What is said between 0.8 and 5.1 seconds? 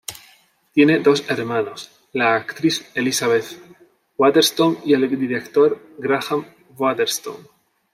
dos hermanos: la actriz Elisabeth Waterston y el